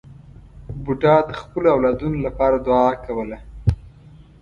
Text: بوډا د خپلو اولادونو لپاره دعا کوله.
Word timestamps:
بوډا 0.83 1.15
د 1.29 1.31
خپلو 1.41 1.67
اولادونو 1.75 2.17
لپاره 2.27 2.55
دعا 2.67 2.89
کوله. 3.05 3.37